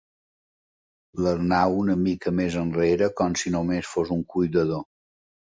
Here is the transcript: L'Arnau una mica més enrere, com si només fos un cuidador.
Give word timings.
L'Arnau 1.25 1.75
una 1.81 1.97
mica 2.05 2.35
més 2.39 2.57
enrere, 2.63 3.11
com 3.21 3.39
si 3.43 3.55
només 3.59 3.93
fos 3.93 4.15
un 4.17 4.29
cuidador. 4.37 4.87